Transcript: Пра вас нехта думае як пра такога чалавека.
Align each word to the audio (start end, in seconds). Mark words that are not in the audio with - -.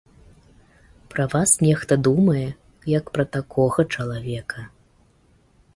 Пра 1.13 1.25
вас 1.33 1.51
нехта 1.65 1.93
думае 2.07 2.47
як 2.97 3.05
пра 3.17 3.25
такога 3.37 3.81
чалавека. 3.99 4.61